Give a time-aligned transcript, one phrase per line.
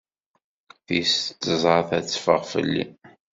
[0.87, 2.83] Tis tẓat ad teffeɣ fell-i.